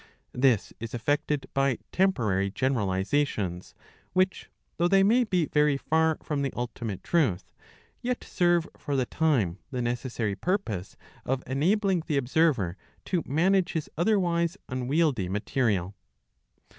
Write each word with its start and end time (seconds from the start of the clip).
This 0.33 0.73
is 0.79 0.95
effected 0.95 1.45
by 1.53 1.77
tQmgorary 1.93 2.51
generalisations, 2.55 3.75
which, 4.13 4.49
though 4.77 4.87
they 4.87 5.03
may 5.03 5.23
be 5.23 5.45
very 5.45 5.77
far 5.77 6.17
from 6.23 6.41
the 6.41 6.51
ultimate 6.55 7.03
truth, 7.03 7.53
yet 8.01 8.23
serve 8.23 8.67
for 8.75 8.95
the 8.95 9.05
time 9.05 9.59
the 9.69 9.79
necessary 9.79 10.33
purpose 10.35 10.97
of 11.23 11.43
enabling 11.45 12.01
the 12.07 12.17
observer 12.17 12.77
to 13.05 13.21
manage 13.27 13.73
his 13.73 13.91
otherwise 13.95 14.57
unwieldy 14.67 15.29
material. 15.29 15.93